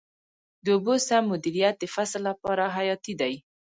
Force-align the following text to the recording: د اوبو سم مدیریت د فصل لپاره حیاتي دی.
د 0.63 0.65
اوبو 0.75 0.95
سم 1.07 1.23
مدیریت 1.31 1.75
د 1.79 1.85
فصل 1.95 2.21
لپاره 2.29 2.63
حیاتي 2.75 3.13
دی. 3.21 3.33